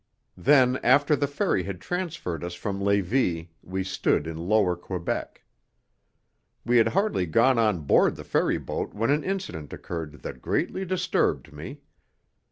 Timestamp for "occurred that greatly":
9.73-10.85